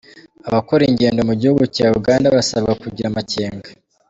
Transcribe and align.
Abakora 0.47 0.83
ingendo 0.89 1.19
mu 1.29 1.33
gihugu 1.41 1.63
cya 1.75 1.87
Uganda 1.99 2.31
barasabwa 2.33 2.73
kugira 2.81 3.07
amakenga 3.09 3.67